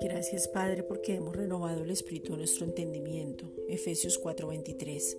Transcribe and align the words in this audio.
Gracias 0.00 0.48
Padre 0.48 0.82
porque 0.82 1.14
hemos 1.14 1.36
renovado 1.36 1.82
el 1.82 1.90
espíritu 1.90 2.32
de 2.32 2.38
nuestro 2.38 2.64
entendimiento. 2.64 3.44
Efesios 3.68 4.18
4:23. 4.18 5.16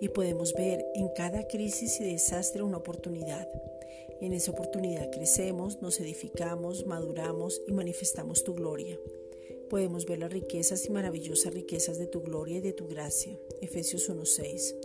Y 0.00 0.08
podemos 0.08 0.54
ver 0.54 0.84
en 0.94 1.08
cada 1.16 1.46
crisis 1.46 2.00
y 2.00 2.04
desastre 2.04 2.62
una 2.62 2.78
oportunidad. 2.78 3.48
En 4.20 4.32
esa 4.32 4.52
oportunidad 4.52 5.10
crecemos, 5.10 5.80
nos 5.82 6.00
edificamos, 6.00 6.86
maduramos 6.86 7.62
y 7.66 7.72
manifestamos 7.72 8.44
tu 8.44 8.54
gloria. 8.54 8.98
Podemos 9.68 10.06
ver 10.06 10.18
las 10.18 10.32
riquezas 10.32 10.86
y 10.86 10.90
maravillosas 10.90 11.54
riquezas 11.54 11.98
de 11.98 12.06
tu 12.06 12.22
gloria 12.22 12.58
y 12.58 12.60
de 12.60 12.72
tu 12.72 12.86
gracia. 12.86 13.38
Efesios 13.60 14.08
1:6. 14.08 14.76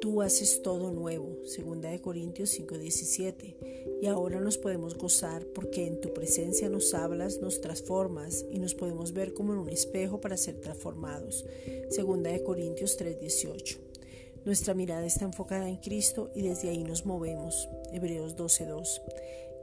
Tú 0.00 0.22
haces 0.22 0.62
todo 0.62 0.92
nuevo, 0.92 1.36
2 1.44 2.00
Corintios 2.00 2.50
5:17, 2.50 3.56
y 4.00 4.06
ahora 4.06 4.40
nos 4.40 4.58
podemos 4.58 4.96
gozar 4.96 5.44
porque 5.54 5.86
en 5.86 6.00
tu 6.00 6.12
presencia 6.12 6.68
nos 6.68 6.94
hablas, 6.94 7.40
nos 7.40 7.60
transformas 7.60 8.44
y 8.50 8.58
nos 8.58 8.74
podemos 8.74 9.12
ver 9.12 9.34
como 9.34 9.52
en 9.52 9.58
un 9.58 9.68
espejo 9.68 10.20
para 10.20 10.36
ser 10.36 10.60
transformados, 10.60 11.44
2 11.96 12.40
Corintios 12.44 12.96
3:18. 12.96 13.78
Nuestra 14.44 14.74
mirada 14.74 15.06
está 15.06 15.24
enfocada 15.24 15.68
en 15.68 15.76
Cristo 15.76 16.30
y 16.34 16.42
desde 16.42 16.70
ahí 16.70 16.82
nos 16.84 17.04
movemos, 17.04 17.68
Hebreos 17.92 18.36
12:2. 18.36 19.02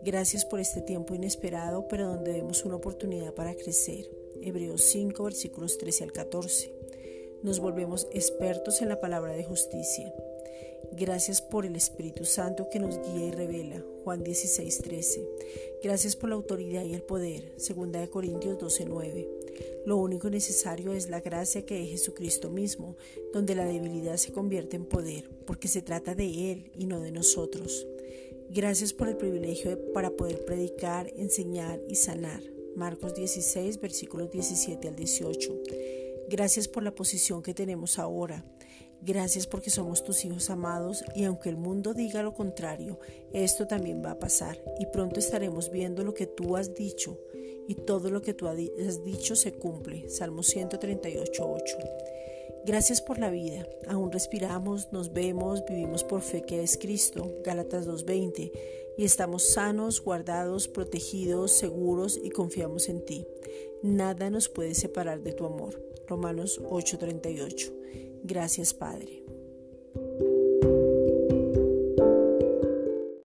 Gracias 0.03 0.45
por 0.45 0.59
este 0.59 0.81
tiempo 0.81 1.15
inesperado, 1.15 1.87
pero 1.87 2.07
donde 2.07 2.33
vemos 2.33 2.63
una 2.63 2.75
oportunidad 2.75 3.33
para 3.33 3.55
crecer, 3.55 4.09
Hebreos 4.41 4.83
5 4.83 5.23
versículos 5.23 5.77
13 5.77 6.03
al 6.03 6.11
14 6.11 6.77
nos 7.43 7.59
volvemos 7.59 8.07
expertos 8.11 8.81
en 8.81 8.89
la 8.89 8.99
palabra 8.99 9.33
de 9.33 9.43
justicia. 9.43 10.11
Gracias 10.93 11.41
por 11.41 11.65
el 11.65 11.75
Espíritu 11.75 12.25
Santo 12.25 12.69
que 12.69 12.79
nos 12.79 12.97
guía 13.01 13.27
y 13.27 13.31
revela. 13.31 13.83
Juan 14.03 14.23
16, 14.23 14.79
13. 14.79 15.27
Gracias 15.83 16.15
por 16.15 16.29
la 16.29 16.35
autoridad 16.35 16.83
y 16.85 16.93
el 16.93 17.03
poder. 17.03 17.53
Segunda 17.57 17.99
de 17.99 18.09
Corintios 18.09 18.57
12, 18.57 18.85
9. 18.85 19.27
Lo 19.85 19.97
único 19.97 20.29
necesario 20.29 20.93
es 20.93 21.09
la 21.09 21.21
gracia 21.21 21.65
que 21.65 21.83
es 21.83 21.89
Jesucristo 21.89 22.49
mismo, 22.49 22.95
donde 23.33 23.55
la 23.55 23.65
debilidad 23.65 24.17
se 24.17 24.31
convierte 24.31 24.75
en 24.75 24.85
poder, 24.85 25.29
porque 25.45 25.67
se 25.67 25.81
trata 25.81 26.15
de 26.15 26.51
Él 26.51 26.71
y 26.75 26.85
no 26.85 26.99
de 26.99 27.11
nosotros. 27.11 27.85
Gracias 28.49 28.93
por 28.93 29.09
el 29.09 29.17
privilegio 29.17 29.91
para 29.93 30.11
poder 30.11 30.45
predicar, 30.45 31.11
enseñar 31.17 31.81
y 31.89 31.95
sanar. 31.95 32.41
Marcos 32.75 33.13
16, 33.15 33.79
versículos 33.81 34.31
17 34.31 34.87
al 34.87 34.95
18. 34.95 35.61
Gracias 36.29 36.67
por 36.67 36.83
la 36.83 36.95
posición 36.95 37.41
que 37.41 37.53
tenemos 37.53 37.99
ahora. 37.99 38.45
Gracias 39.01 39.47
porque 39.47 39.69
somos 39.69 40.03
tus 40.03 40.25
hijos 40.25 40.49
amados 40.49 41.03
y 41.15 41.23
aunque 41.23 41.49
el 41.49 41.57
mundo 41.57 41.93
diga 41.93 42.23
lo 42.23 42.33
contrario, 42.33 42.99
esto 43.31 43.67
también 43.67 44.03
va 44.03 44.11
a 44.11 44.19
pasar 44.19 44.59
y 44.79 44.85
pronto 44.87 45.19
estaremos 45.19 45.71
viendo 45.71 46.03
lo 46.03 46.13
que 46.13 46.27
tú 46.27 46.57
has 46.57 46.73
dicho 46.73 47.17
y 47.67 47.75
todo 47.75 48.09
lo 48.09 48.21
que 48.21 48.33
tú 48.33 48.47
has 48.47 49.03
dicho 49.03 49.35
se 49.35 49.53
cumple. 49.53 50.09
Salmo 50.09 50.41
138.8. 50.41 52.07
Gracias 52.65 53.01
por 53.01 53.17
la 53.17 53.29
vida. 53.29 53.65
Aún 53.87 54.11
respiramos, 54.11 54.91
nos 54.91 55.13
vemos, 55.13 55.63
vivimos 55.65 56.03
por 56.03 56.21
fe 56.21 56.41
que 56.41 56.63
es 56.63 56.77
Cristo. 56.77 57.35
Gálatas 57.43 57.87
2.20. 57.87 58.51
Y 58.97 59.05
estamos 59.05 59.43
sanos, 59.53 60.01
guardados, 60.01 60.67
protegidos, 60.67 61.51
seguros 61.51 62.19
y 62.21 62.29
confiamos 62.31 62.89
en 62.89 63.05
ti. 63.05 63.25
Nada 63.83 64.29
nos 64.29 64.49
puede 64.49 64.73
separar 64.73 65.21
de 65.21 65.33
tu 65.33 65.45
amor. 65.45 65.81
Romanos 66.07 66.59
8:38. 66.69 67.71
Gracias 68.23 68.73
Padre. 68.73 69.23